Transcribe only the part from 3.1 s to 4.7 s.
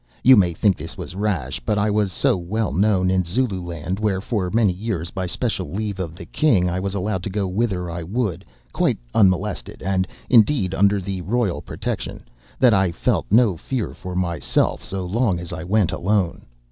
in Zululand, where for